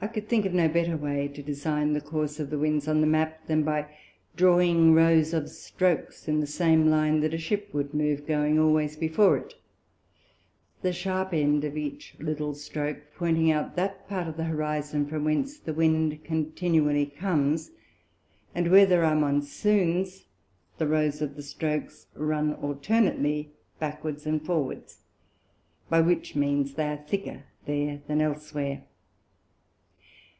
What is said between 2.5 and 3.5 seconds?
the Winds on the Map,